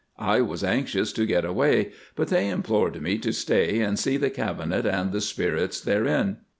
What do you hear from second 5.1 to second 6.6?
the spirits therein.